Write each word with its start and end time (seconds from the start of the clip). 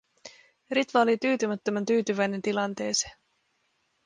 Ritva 0.71 0.99
oli 1.01 1.17
tyytymättömän 1.17 1.85
tyytyväinen 1.85 2.41
tilanteeseen. 2.41 3.15